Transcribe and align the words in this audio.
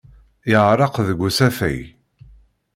Yeɛreq 0.51 0.95
deg 1.07 1.19
usafag. 1.27 1.81